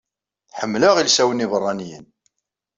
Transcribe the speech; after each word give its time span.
Ḥemmleɣ 0.59 0.95
ilsawen 0.97 1.43
ibeṛṛaniyen! 1.45 2.05